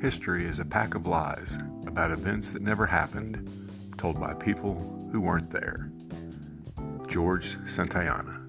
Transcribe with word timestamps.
History 0.00 0.44
is 0.46 0.58
a 0.58 0.64
pack 0.64 0.94
of 0.94 1.06
lies 1.06 1.58
about 1.86 2.10
events 2.10 2.52
that 2.52 2.60
never 2.60 2.84
happened, 2.84 3.48
told 3.96 4.20
by 4.20 4.34
people 4.34 5.08
who 5.10 5.22
weren't 5.22 5.50
there. 5.50 5.90
George 7.06 7.56
Santayana. 7.66 8.45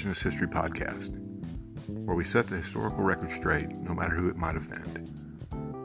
Revisionist 0.00 0.22
History 0.22 0.48
Podcast, 0.48 1.10
where 2.06 2.16
we 2.16 2.24
set 2.24 2.46
the 2.46 2.56
historical 2.56 3.04
record 3.04 3.28
straight 3.28 3.68
no 3.68 3.92
matter 3.92 4.14
who 4.14 4.30
it 4.30 4.36
might 4.36 4.56
offend. 4.56 5.10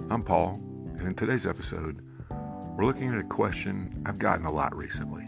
I'm 0.10 0.24
Paul, 0.24 0.62
and 0.98 1.02
in 1.02 1.16
today's 1.16 1.46
episode, 1.46 2.02
we're 2.30 2.86
looking 2.86 3.10
at 3.10 3.20
a 3.20 3.24
question 3.24 4.02
I've 4.06 4.18
gotten 4.18 4.46
a 4.46 4.52
lot 4.52 4.74
recently 4.74 5.28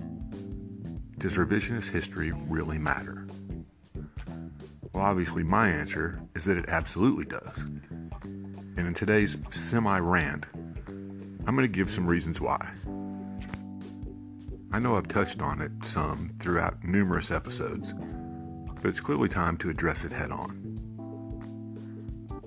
Does 1.17 1.35
revisionist 1.35 1.91
history 1.91 2.31
really 2.47 2.77
matter? 2.77 3.27
Well, 4.93 5.03
obviously, 5.03 5.43
my 5.43 5.67
answer 5.67 6.21
is 6.33 6.45
that 6.45 6.57
it 6.57 6.69
absolutely 6.69 7.25
does. 7.25 7.59
And 8.23 8.79
in 8.87 8.93
today's 8.93 9.37
semi 9.51 9.99
rant, 9.99 10.45
I'm 10.55 11.57
going 11.57 11.57
to 11.57 11.67
give 11.67 11.89
some 11.89 12.07
reasons 12.07 12.39
why. 12.39 12.71
I 14.71 14.79
know 14.79 14.95
I've 14.95 15.09
touched 15.09 15.41
on 15.41 15.61
it 15.61 15.71
some 15.83 16.31
throughout 16.39 16.85
numerous 16.85 17.31
episodes, 17.31 17.93
but 18.81 18.89
it's 18.89 18.99
clearly 18.99 19.27
time 19.27 19.57
to 19.57 19.69
address 19.69 20.03
it 20.03 20.11
head 20.11 20.31
on. 20.31 20.63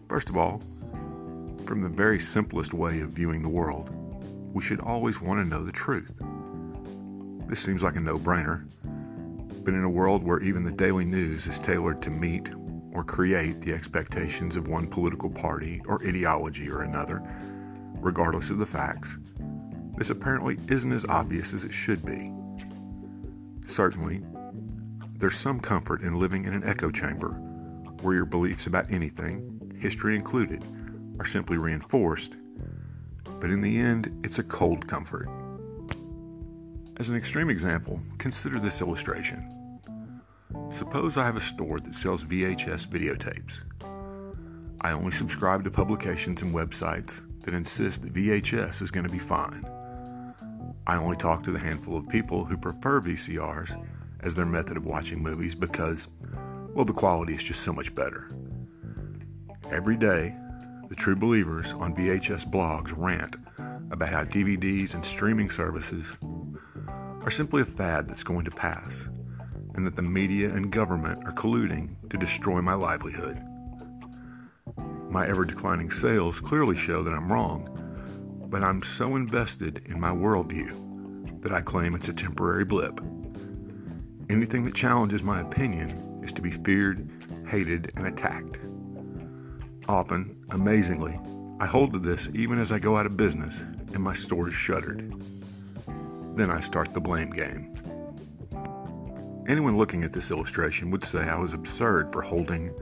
First 0.08 0.28
of 0.28 0.36
all, 0.36 0.62
from 1.66 1.82
the 1.82 1.88
very 1.88 2.18
simplest 2.18 2.74
way 2.74 3.00
of 3.00 3.10
viewing 3.10 3.42
the 3.42 3.48
world, 3.48 3.90
we 4.52 4.62
should 4.62 4.80
always 4.80 5.20
want 5.20 5.40
to 5.40 5.44
know 5.44 5.64
the 5.64 5.72
truth. 5.72 6.20
This 7.46 7.60
seems 7.60 7.82
like 7.82 7.96
a 7.96 8.00
no 8.00 8.18
brainer, 8.18 8.66
but 9.64 9.74
in 9.74 9.84
a 9.84 9.90
world 9.90 10.24
where 10.24 10.42
even 10.42 10.64
the 10.64 10.72
daily 10.72 11.04
news 11.04 11.46
is 11.46 11.58
tailored 11.58 12.02
to 12.02 12.10
meet 12.10 12.50
or 12.92 13.04
create 13.04 13.60
the 13.60 13.72
expectations 13.72 14.56
of 14.56 14.68
one 14.68 14.86
political 14.86 15.30
party 15.30 15.80
or 15.86 16.04
ideology 16.04 16.68
or 16.68 16.82
another, 16.82 17.22
regardless 18.00 18.50
of 18.50 18.58
the 18.58 18.66
facts, 18.66 19.18
this 19.96 20.10
apparently 20.10 20.58
isn't 20.68 20.92
as 20.92 21.04
obvious 21.04 21.52
as 21.52 21.62
it 21.62 21.72
should 21.72 22.04
be. 22.04 22.32
Certainly, 23.68 24.22
there's 25.20 25.38
some 25.38 25.60
comfort 25.60 26.00
in 26.00 26.18
living 26.18 26.46
in 26.46 26.54
an 26.54 26.64
echo 26.64 26.90
chamber 26.90 27.32
where 28.00 28.14
your 28.14 28.24
beliefs 28.24 28.66
about 28.66 28.90
anything, 28.90 29.76
history 29.78 30.16
included, 30.16 30.64
are 31.18 31.26
simply 31.26 31.58
reinforced, 31.58 32.38
but 33.38 33.50
in 33.50 33.60
the 33.60 33.78
end, 33.78 34.10
it's 34.24 34.38
a 34.38 34.42
cold 34.42 34.88
comfort. 34.88 35.28
As 36.96 37.10
an 37.10 37.16
extreme 37.16 37.50
example, 37.50 38.00
consider 38.16 38.58
this 38.58 38.80
illustration. 38.80 39.80
Suppose 40.70 41.18
I 41.18 41.26
have 41.26 41.36
a 41.36 41.40
store 41.40 41.80
that 41.80 41.94
sells 41.94 42.24
VHS 42.24 42.88
videotapes. 42.88 43.60
I 44.80 44.92
only 44.92 45.12
subscribe 45.12 45.64
to 45.64 45.70
publications 45.70 46.40
and 46.40 46.54
websites 46.54 47.20
that 47.42 47.52
insist 47.52 48.02
that 48.02 48.14
VHS 48.14 48.80
is 48.80 48.90
going 48.90 49.06
to 49.06 49.12
be 49.12 49.18
fine. 49.18 49.66
I 50.86 50.96
only 50.96 51.18
talk 51.18 51.42
to 51.44 51.52
the 51.52 51.58
handful 51.58 51.98
of 51.98 52.08
people 52.08 52.46
who 52.46 52.56
prefer 52.56 53.02
VCRs 53.02 53.76
as 54.22 54.34
their 54.34 54.46
method 54.46 54.76
of 54.76 54.86
watching 54.86 55.22
movies 55.22 55.54
because, 55.54 56.08
well, 56.74 56.84
the 56.84 56.92
quality 56.92 57.34
is 57.34 57.42
just 57.42 57.62
so 57.62 57.72
much 57.72 57.94
better. 57.94 58.30
Every 59.70 59.96
day, 59.96 60.34
the 60.88 60.96
true 60.96 61.16
believers 61.16 61.72
on 61.74 61.94
VHS 61.94 62.50
blogs 62.50 62.92
rant 62.96 63.36
about 63.90 64.08
how 64.08 64.24
DVDs 64.24 64.94
and 64.94 65.04
streaming 65.04 65.50
services 65.50 66.14
are 67.22 67.30
simply 67.30 67.62
a 67.62 67.66
fad 67.66 68.08
that's 68.08 68.22
going 68.22 68.44
to 68.44 68.50
pass, 68.50 69.08
and 69.74 69.86
that 69.86 69.96
the 69.96 70.02
media 70.02 70.48
and 70.50 70.72
government 70.72 71.22
are 71.26 71.32
colluding 71.32 71.94
to 72.08 72.16
destroy 72.16 72.60
my 72.60 72.74
livelihood. 72.74 73.40
My 75.10 75.28
ever 75.28 75.44
declining 75.44 75.90
sales 75.90 76.40
clearly 76.40 76.76
show 76.76 77.02
that 77.02 77.14
I'm 77.14 77.32
wrong, 77.32 78.46
but 78.48 78.62
I'm 78.62 78.82
so 78.82 79.16
invested 79.16 79.82
in 79.86 80.00
my 80.00 80.10
worldview 80.10 81.42
that 81.42 81.52
I 81.52 81.60
claim 81.60 81.94
it's 81.94 82.08
a 82.08 82.12
temporary 82.12 82.64
blip. 82.64 83.00
Anything 84.30 84.64
that 84.66 84.76
challenges 84.76 85.24
my 85.24 85.40
opinion 85.40 86.20
is 86.22 86.32
to 86.34 86.40
be 86.40 86.52
feared, 86.52 87.10
hated, 87.48 87.90
and 87.96 88.06
attacked. 88.06 88.60
Often, 89.88 90.44
amazingly, 90.50 91.18
I 91.58 91.66
hold 91.66 91.92
to 91.94 91.98
this 91.98 92.28
even 92.32 92.60
as 92.60 92.70
I 92.70 92.78
go 92.78 92.96
out 92.96 93.06
of 93.06 93.16
business 93.16 93.64
and 93.92 93.98
my 93.98 94.14
store 94.14 94.46
is 94.46 94.54
shuttered. 94.54 95.20
Then 96.36 96.48
I 96.48 96.60
start 96.60 96.94
the 96.94 97.00
blame 97.00 97.30
game. 97.30 97.74
Anyone 99.48 99.76
looking 99.76 100.04
at 100.04 100.12
this 100.12 100.30
illustration 100.30 100.92
would 100.92 101.04
say 101.04 101.22
I 101.22 101.36
was 101.36 101.52
absurd 101.52 102.12
for 102.12 102.22
holding 102.22 102.72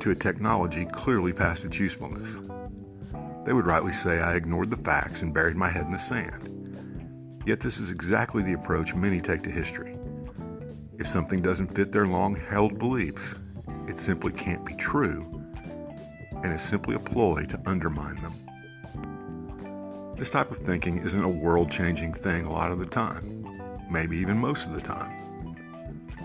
to 0.00 0.10
a 0.10 0.14
technology 0.14 0.84
clearly 0.84 1.32
past 1.32 1.64
its 1.64 1.78
usefulness. 1.78 2.36
They 3.46 3.54
would 3.54 3.66
rightly 3.66 3.92
say 3.92 4.20
I 4.20 4.34
ignored 4.34 4.68
the 4.68 4.76
facts 4.76 5.22
and 5.22 5.32
buried 5.32 5.56
my 5.56 5.70
head 5.70 5.86
in 5.86 5.92
the 5.92 5.98
sand. 5.98 7.40
Yet 7.46 7.60
this 7.60 7.78
is 7.78 7.90
exactly 7.90 8.42
the 8.42 8.52
approach 8.52 8.94
many 8.94 9.22
take 9.22 9.42
to 9.44 9.50
history. 9.50 9.96
If 11.00 11.08
something 11.08 11.40
doesn't 11.40 11.74
fit 11.74 11.92
their 11.92 12.06
long 12.06 12.34
held 12.34 12.78
beliefs, 12.78 13.34
it 13.88 13.98
simply 13.98 14.32
can't 14.32 14.66
be 14.66 14.74
true 14.74 15.26
and 16.42 16.52
is 16.52 16.60
simply 16.60 16.94
a 16.94 16.98
ploy 16.98 17.44
to 17.46 17.60
undermine 17.64 18.20
them. 18.20 18.34
This 20.18 20.28
type 20.28 20.50
of 20.50 20.58
thinking 20.58 20.98
isn't 20.98 21.24
a 21.24 21.28
world 21.28 21.70
changing 21.70 22.12
thing 22.12 22.44
a 22.44 22.52
lot 22.52 22.70
of 22.70 22.78
the 22.78 22.84
time, 22.84 23.62
maybe 23.90 24.18
even 24.18 24.36
most 24.36 24.66
of 24.66 24.74
the 24.74 24.80
time. 24.82 25.56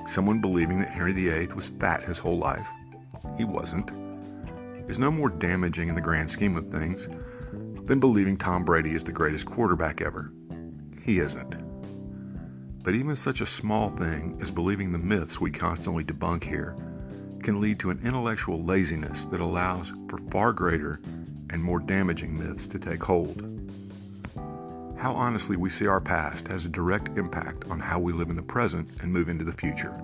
Someone 0.08 0.41
believing 0.41 0.80
that 0.80 0.90
Henry 0.90 1.13
VIII 1.13 1.47
was 1.56 1.69
fat 1.69 2.03
his 2.03 2.19
whole 2.19 2.38
life, 2.38 2.68
he 3.38 3.46
wasn't, 3.46 3.94
is 4.90 5.00
no 5.00 5.09
more 5.09 5.30
damaging 5.30 5.88
in 5.88 5.96
the 5.96 6.02
grand 6.02 6.30
scheme 6.30 6.57
of 6.57 6.69
things 6.69 7.07
than 7.86 8.02
believing 8.02 8.36
Tom 8.36 8.66
Brady 8.66 8.94
is 8.94 9.06
the 9.06 9.13
greatest 9.13 9.46
quarterback 9.46 10.02
ever. 10.02 10.34
He 11.02 11.19
isn't. 11.19 11.65
But 12.85 12.94
even 12.94 13.16
such 13.16 13.41
a 13.41 13.47
small 13.47 13.90
thing 13.90 14.38
as 14.40 14.51
believing 14.51 14.91
the 14.91 15.00
myths 15.00 15.41
we 15.41 15.50
constantly 15.50 16.03
debunk 16.03 16.44
here 16.44 16.75
can 17.41 17.59
lead 17.59 17.79
to 17.79 17.90
an 17.90 18.00
intellectual 18.06 18.63
laziness 18.63 19.25
that 19.25 19.40
allows 19.40 19.91
for 20.07 20.19
far 20.29 20.53
greater 20.53 21.01
and 21.50 21.63
more 21.63 21.79
damaging 21.79 22.38
myths 22.38 22.68
to 22.68 22.78
take 22.78 23.03
hold. 23.03 23.41
How 25.00 25.13
honestly 25.13 25.57
we 25.57 25.72
see 25.72 25.88
our 25.88 26.00
past 26.00 26.47
has 26.47 26.66
a 26.66 26.69
direct 26.69 27.18
impact 27.18 27.66
on 27.72 27.79
how 27.79 27.97
we 27.97 28.13
live 28.13 28.29
in 28.29 28.35
the 28.35 28.44
present 28.44 29.01
and 29.01 29.12
move 29.12 29.29
into 29.29 29.44
the 29.44 29.51
future. 29.51 30.00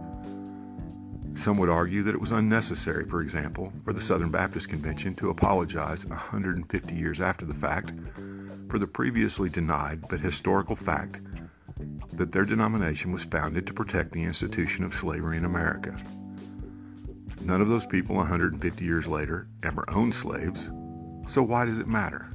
Some 1.36 1.60
would 1.60 1.70
argue 1.70 2.02
that 2.02 2.16
it 2.16 2.22
was 2.22 2.32
unnecessary, 2.32 3.06
for 3.06 3.22
example, 3.22 3.72
for 3.86 3.94
the 3.94 4.02
Southern 4.02 4.32
Baptist 4.32 4.70
Convention 4.70 5.14
to 5.16 5.30
apologize 5.30 6.08
150 6.08 6.96
years 6.96 7.22
after 7.22 7.46
the 7.46 7.54
fact 7.54 7.94
for 8.70 8.80
the 8.80 8.88
previously 8.88 9.50
denied 9.50 10.02
but 10.10 10.20
historical 10.20 10.76
fact 10.76 11.20
that 12.14 12.32
their 12.32 12.46
denomination 12.46 13.12
was 13.12 13.24
founded 13.24 13.66
to 13.68 13.74
protect 13.74 14.12
the 14.12 14.24
institution 14.24 14.84
of 14.84 14.94
slavery 14.94 15.38
in 15.38 15.46
America. 15.46 15.98
None 17.42 17.62
of 17.62 17.70
those 17.70 17.86
people 17.86 18.16
150 18.18 18.86
years 18.86 19.08
later 19.08 19.48
ever 19.64 19.84
owned 19.90 20.14
slaves, 20.14 20.70
so 21.28 21.42
why 21.42 21.66
does 21.66 21.80
it 21.80 21.88
matter? 21.88 22.30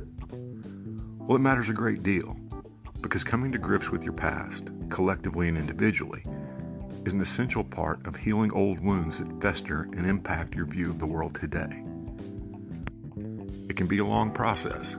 Well, 1.19 1.37
it 1.37 1.41
matters 1.41 1.69
a 1.69 1.75
great 1.75 2.03
deal 2.03 2.37
because 3.03 3.23
coming 3.23 3.53
to 3.53 3.59
grips 3.59 3.91
with 3.91 4.03
your 4.03 4.13
past, 4.13 4.71
collectively 4.89 5.49
and 5.49 5.57
individually, 5.57 6.23
is 7.05 7.13
an 7.13 7.21
essential 7.21 7.63
part 7.63 8.05
of 8.07 8.17
healing 8.17 8.51
old 8.53 8.81
wounds 8.85 9.19
that 9.19 9.41
fester 9.41 9.83
and 9.93 10.07
impact 10.07 10.55
your 10.55 10.67
view 10.67 10.91
of 10.91 10.99
the 10.99 11.07
world 11.07 11.35
today. 11.35 11.85
It 13.69 13.77
can 13.77 13.87
be 13.87 13.99
a 13.99 14.05
long 14.05 14.31
process, 14.33 14.97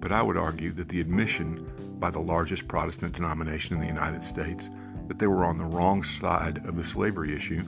but 0.00 0.10
I 0.10 0.20
would 0.20 0.36
argue 0.36 0.72
that 0.72 0.88
the 0.88 1.00
admission 1.00 1.64
by 1.98 2.10
the 2.10 2.18
largest 2.18 2.68
Protestant 2.68 3.14
denomination 3.14 3.74
in 3.74 3.80
the 3.80 3.86
United 3.86 4.22
States 4.22 4.70
that 5.08 5.18
they 5.18 5.26
were 5.26 5.44
on 5.44 5.56
the 5.56 5.66
wrong 5.66 6.02
side 6.02 6.64
of 6.66 6.76
the 6.76 6.84
slavery 6.84 7.34
issue 7.34 7.62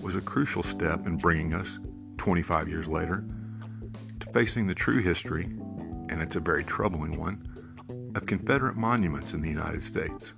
was 0.00 0.16
a 0.16 0.20
crucial 0.20 0.62
step 0.62 1.06
in 1.06 1.16
bringing 1.16 1.54
us, 1.54 1.78
25 2.18 2.68
years 2.68 2.88
later, 2.88 3.24
to 4.20 4.26
facing 4.32 4.66
the 4.66 4.74
true 4.74 5.00
history, 5.00 5.44
and 6.08 6.22
it's 6.22 6.36
a 6.36 6.40
very 6.40 6.64
troubling 6.64 7.18
one, 7.18 7.44
of 8.14 8.26
Confederate 8.26 8.76
monuments 8.76 9.34
in 9.34 9.40
the 9.40 9.48
United 9.48 9.82
States. 9.82 10.34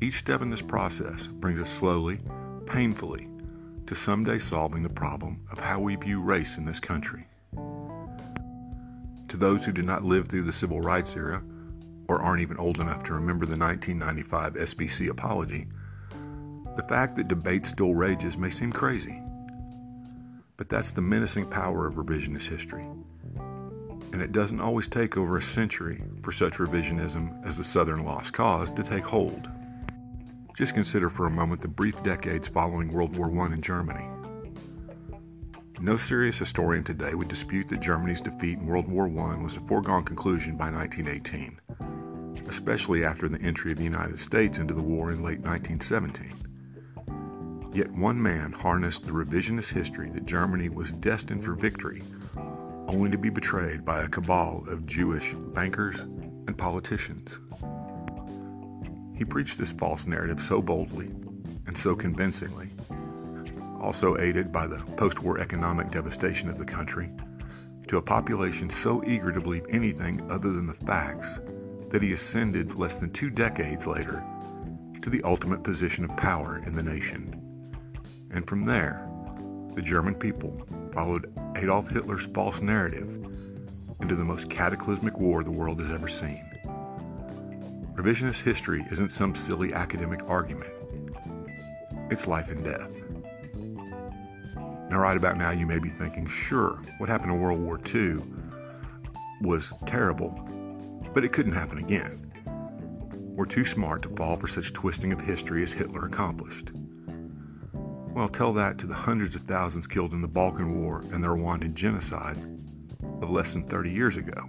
Each 0.00 0.14
step 0.14 0.40
in 0.40 0.50
this 0.50 0.62
process 0.62 1.26
brings 1.26 1.60
us 1.60 1.68
slowly, 1.68 2.20
painfully, 2.66 3.28
to 3.86 3.94
someday 3.94 4.38
solving 4.38 4.82
the 4.82 4.88
problem 4.88 5.40
of 5.50 5.60
how 5.60 5.80
we 5.80 5.96
view 5.96 6.22
race 6.22 6.56
in 6.56 6.64
this 6.64 6.80
country. 6.80 7.26
To 9.28 9.36
those 9.36 9.64
who 9.64 9.72
did 9.72 9.84
not 9.84 10.04
live 10.04 10.28
through 10.28 10.42
the 10.42 10.52
civil 10.52 10.80
rights 10.80 11.16
era, 11.16 11.42
or 12.10 12.20
aren't 12.20 12.42
even 12.42 12.56
old 12.56 12.80
enough 12.80 13.04
to 13.04 13.14
remember 13.14 13.46
the 13.46 13.56
1995 13.56 14.54
SBC 14.54 15.08
apology, 15.08 15.68
the 16.74 16.82
fact 16.82 17.14
that 17.14 17.28
debate 17.28 17.64
still 17.64 17.94
rages 17.94 18.36
may 18.36 18.50
seem 18.50 18.72
crazy, 18.72 19.22
But 20.56 20.68
that's 20.68 20.90
the 20.90 21.00
menacing 21.00 21.46
power 21.46 21.86
of 21.86 21.94
revisionist 21.94 22.48
history. 22.48 22.84
And 24.12 24.20
it 24.20 24.32
doesn't 24.32 24.60
always 24.60 24.88
take 24.88 25.16
over 25.16 25.36
a 25.36 25.42
century 25.42 26.02
for 26.22 26.32
such 26.32 26.54
revisionism 26.54 27.46
as 27.46 27.56
the 27.56 27.64
Southern 27.64 28.04
Lost 28.04 28.34
Cause 28.34 28.72
to 28.72 28.82
take 28.82 29.04
hold. 29.04 29.48
Just 30.56 30.74
consider 30.74 31.10
for 31.10 31.26
a 31.26 31.30
moment 31.30 31.62
the 31.62 31.68
brief 31.68 32.02
decades 32.02 32.48
following 32.48 32.92
World 32.92 33.16
War 33.16 33.30
I 33.40 33.54
in 33.54 33.62
Germany. 33.62 34.04
No 35.80 35.96
serious 35.96 36.36
historian 36.36 36.84
today 36.84 37.14
would 37.14 37.28
dispute 37.28 37.68
that 37.68 37.80
Germany's 37.80 38.20
defeat 38.20 38.58
in 38.58 38.66
World 38.66 38.86
War 38.86 39.06
I 39.06 39.42
was 39.42 39.56
a 39.56 39.60
foregone 39.60 40.04
conclusion 40.04 40.56
by 40.56 40.70
1918, 40.70 41.58
especially 42.50 43.04
after 43.04 43.28
the 43.28 43.40
entry 43.40 43.70
of 43.70 43.78
the 43.78 43.84
United 43.84 44.18
States 44.18 44.58
into 44.58 44.74
the 44.74 44.82
war 44.82 45.12
in 45.12 45.22
late 45.22 45.38
1917. 45.38 47.70
Yet 47.72 47.92
one 47.92 48.20
man 48.20 48.50
harnessed 48.50 49.06
the 49.06 49.12
revisionist 49.12 49.72
history 49.72 50.10
that 50.10 50.26
Germany 50.26 50.68
was 50.68 50.92
destined 50.92 51.44
for 51.44 51.54
victory, 51.54 52.02
only 52.88 53.08
to 53.10 53.16
be 53.16 53.30
betrayed 53.30 53.84
by 53.84 54.02
a 54.02 54.08
cabal 54.08 54.64
of 54.68 54.84
Jewish 54.84 55.34
bankers 55.54 56.00
and 56.00 56.58
politicians. 56.58 57.38
He 59.16 59.24
preached 59.24 59.56
this 59.56 59.72
false 59.72 60.08
narrative 60.08 60.40
so 60.40 60.60
boldly 60.60 61.06
and 61.66 61.78
so 61.78 61.94
convincingly 61.94 62.70
also 63.80 64.18
aided 64.18 64.52
by 64.52 64.66
the 64.66 64.78
post 64.96 65.22
war 65.22 65.38
economic 65.38 65.90
devastation 65.90 66.50
of 66.50 66.58
the 66.58 66.64
country, 66.64 67.10
to 67.88 67.96
a 67.96 68.02
population 68.02 68.68
so 68.68 69.02
eager 69.06 69.32
to 69.32 69.40
believe 69.40 69.64
anything 69.70 70.20
other 70.30 70.52
than 70.52 70.66
the 70.66 70.74
facts 70.74 71.40
that 71.90 72.02
he 72.02 72.12
ascended 72.12 72.74
less 72.74 72.96
than 72.96 73.12
two 73.12 73.30
decades 73.30 73.86
later 73.86 74.24
to 75.02 75.10
the 75.10 75.22
ultimate 75.22 75.62
position 75.62 76.04
of 76.04 76.16
power 76.16 76.62
in 76.66 76.74
the 76.74 76.82
nation. 76.82 77.36
And 78.30 78.46
from 78.46 78.64
there, 78.64 79.08
the 79.74 79.82
German 79.82 80.14
people 80.14 80.66
followed 80.92 81.32
Adolf 81.56 81.88
Hitler's 81.88 82.26
false 82.28 82.60
narrative 82.60 83.26
into 84.00 84.14
the 84.14 84.24
most 84.24 84.48
cataclysmic 84.48 85.18
war 85.18 85.42
the 85.42 85.50
world 85.50 85.80
has 85.80 85.90
ever 85.90 86.08
seen. 86.08 86.44
Revisionist 87.94 88.42
history 88.42 88.84
isn't 88.90 89.10
some 89.10 89.34
silly 89.34 89.72
academic 89.74 90.22
argument. 90.26 90.72
It's 92.10 92.26
life 92.26 92.50
and 92.50 92.64
death. 92.64 92.90
Now, 94.90 95.00
right 95.00 95.16
about 95.16 95.36
now, 95.36 95.50
you 95.50 95.66
may 95.66 95.78
be 95.78 95.88
thinking, 95.88 96.26
sure, 96.26 96.80
what 96.98 97.08
happened 97.08 97.32
in 97.32 97.40
World 97.40 97.60
War 97.60 97.78
II 97.94 98.22
was 99.42 99.72
terrible, 99.86 100.48
but 101.14 101.24
it 101.24 101.32
couldn't 101.32 101.52
happen 101.52 101.78
again. 101.78 102.32
We're 103.36 103.46
too 103.46 103.64
smart 103.64 104.02
to 104.02 104.08
fall 104.10 104.36
for 104.36 104.48
such 104.48 104.72
twisting 104.72 105.12
of 105.12 105.20
history 105.20 105.62
as 105.62 105.72
Hitler 105.72 106.06
accomplished. 106.06 106.72
Well, 107.72 108.28
tell 108.28 108.52
that 108.54 108.78
to 108.78 108.86
the 108.86 108.94
hundreds 108.94 109.36
of 109.36 109.42
thousands 109.42 109.86
killed 109.86 110.12
in 110.12 110.20
the 110.20 110.28
Balkan 110.28 110.80
War 110.80 111.04
and 111.12 111.22
the 111.22 111.28
Rwandan 111.28 111.74
genocide 111.74 112.38
of 113.22 113.30
less 113.30 113.52
than 113.52 113.62
30 113.64 113.90
years 113.90 114.16
ago. 114.16 114.48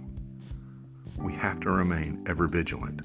We 1.18 1.32
have 1.34 1.60
to 1.60 1.70
remain 1.70 2.24
ever 2.26 2.46
vigilant. 2.48 3.02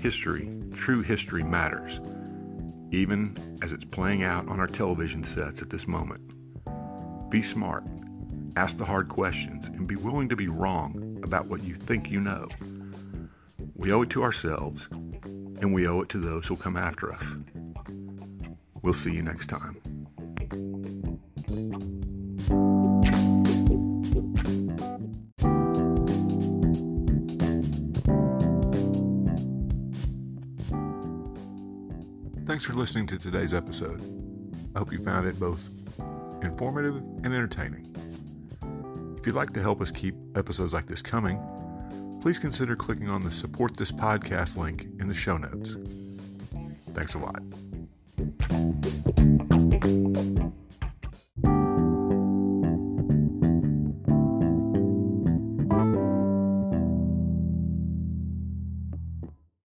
History, 0.00 0.50
true 0.74 1.02
history, 1.02 1.42
matters 1.42 2.00
even 2.90 3.58
as 3.62 3.72
it's 3.72 3.84
playing 3.84 4.22
out 4.22 4.48
on 4.48 4.60
our 4.60 4.66
television 4.66 5.24
sets 5.24 5.60
at 5.62 5.70
this 5.70 5.88
moment. 5.88 6.20
Be 7.30 7.42
smart, 7.42 7.84
ask 8.56 8.78
the 8.78 8.84
hard 8.84 9.08
questions, 9.08 9.68
and 9.68 9.86
be 9.86 9.96
willing 9.96 10.28
to 10.28 10.36
be 10.36 10.48
wrong 10.48 11.05
about 11.26 11.46
what 11.46 11.62
you 11.64 11.74
think 11.74 12.10
you 12.10 12.20
know. 12.20 12.46
We 13.74 13.92
owe 13.92 14.02
it 14.02 14.10
to 14.10 14.22
ourselves, 14.22 14.88
and 14.92 15.74
we 15.74 15.86
owe 15.86 16.00
it 16.00 16.08
to 16.10 16.18
those 16.18 16.46
who'll 16.46 16.56
come 16.56 16.76
after 16.76 17.12
us. 17.12 17.36
We'll 18.82 18.94
see 18.94 19.12
you 19.12 19.22
next 19.22 19.46
time. 19.46 19.76
Thanks 32.46 32.64
for 32.64 32.74
listening 32.74 33.08
to 33.08 33.18
today's 33.18 33.52
episode. 33.52 34.00
I 34.76 34.78
hope 34.78 34.92
you 34.92 35.02
found 35.02 35.26
it 35.26 35.40
both 35.40 35.68
informative 36.42 36.96
and 36.96 37.26
entertaining. 37.26 37.95
If 39.26 39.30
you'd 39.30 39.38
like 39.38 39.54
to 39.54 39.60
help 39.60 39.80
us 39.80 39.90
keep 39.90 40.14
episodes 40.36 40.72
like 40.72 40.86
this 40.86 41.02
coming, 41.02 41.40
please 42.22 42.38
consider 42.38 42.76
clicking 42.76 43.08
on 43.08 43.24
the 43.24 43.30
Support 43.32 43.76
This 43.76 43.90
Podcast 43.90 44.56
link 44.56 44.86
in 45.00 45.08
the 45.08 45.14
show 45.14 45.36
notes. 45.36 45.76
Thanks 46.90 47.14
a 47.14 47.18
lot. 47.18 47.42